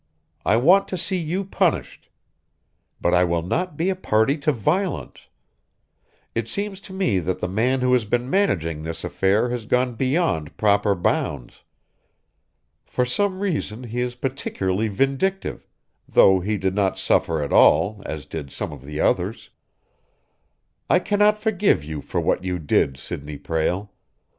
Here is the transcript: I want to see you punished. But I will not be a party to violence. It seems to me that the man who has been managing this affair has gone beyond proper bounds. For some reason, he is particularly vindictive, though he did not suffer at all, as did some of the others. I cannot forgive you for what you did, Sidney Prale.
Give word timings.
I 0.43 0.57
want 0.57 0.87
to 0.87 0.97
see 0.97 1.19
you 1.19 1.45
punished. 1.45 2.09
But 2.99 3.13
I 3.13 3.23
will 3.23 3.43
not 3.43 3.77
be 3.77 3.91
a 3.91 3.95
party 3.95 4.35
to 4.39 4.51
violence. 4.51 5.27
It 6.33 6.49
seems 6.49 6.81
to 6.85 6.91
me 6.93 7.19
that 7.19 7.37
the 7.37 7.47
man 7.47 7.81
who 7.81 7.93
has 7.93 8.03
been 8.05 8.27
managing 8.27 8.81
this 8.81 9.03
affair 9.03 9.51
has 9.51 9.67
gone 9.67 9.93
beyond 9.93 10.57
proper 10.57 10.95
bounds. 10.95 11.61
For 12.83 13.05
some 13.05 13.41
reason, 13.41 13.83
he 13.83 14.01
is 14.01 14.15
particularly 14.15 14.87
vindictive, 14.87 15.67
though 16.09 16.39
he 16.39 16.57
did 16.57 16.73
not 16.73 16.97
suffer 16.97 17.43
at 17.43 17.53
all, 17.53 18.01
as 18.03 18.25
did 18.25 18.51
some 18.51 18.71
of 18.71 18.83
the 18.83 18.99
others. 18.99 19.51
I 20.89 20.97
cannot 20.97 21.37
forgive 21.37 21.83
you 21.83 22.01
for 22.01 22.19
what 22.19 22.43
you 22.43 22.57
did, 22.57 22.97
Sidney 22.97 23.37
Prale. 23.37 23.91